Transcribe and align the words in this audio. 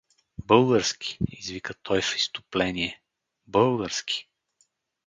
—Български!— 0.45 1.17
извика 1.39 1.73
той 1.73 2.01
в 2.01 2.15
изступление,— 2.15 3.01
български! 3.47 4.29